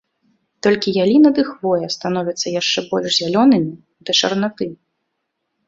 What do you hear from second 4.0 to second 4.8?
да чарнаты.